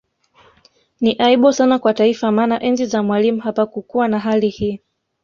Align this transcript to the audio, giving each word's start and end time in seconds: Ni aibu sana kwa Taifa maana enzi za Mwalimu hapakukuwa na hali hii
Ni 1.01 1.15
aibu 1.19 1.53
sana 1.53 1.79
kwa 1.79 1.93
Taifa 1.93 2.31
maana 2.31 2.61
enzi 2.63 2.85
za 2.85 3.03
Mwalimu 3.03 3.41
hapakukuwa 3.41 4.07
na 4.07 4.19
hali 4.19 4.49
hii 4.49 4.79